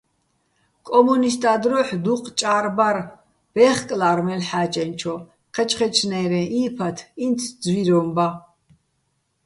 კო́მუნისტა́ 0.85 1.55
დროჰ̦ 1.63 1.91
დუჴ 2.03 2.21
ჭა́რ 2.39 2.65
ბარ, 2.77 2.97
ბე́ხკლა́რ 3.53 4.19
მელ'ჰ̦ა́ჭენჩო, 4.25 5.15
ჴეჩჴეჩნაჲრეჼ, 5.53 6.41
ი́ფათ, 6.61 6.97
ინც 7.25 7.39
ძვიროჼ 7.63 7.99
ბა. 8.15 8.27